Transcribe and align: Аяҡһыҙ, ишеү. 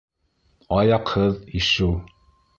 Аяҡһыҙ, 0.77 1.37
ишеү. 1.61 1.93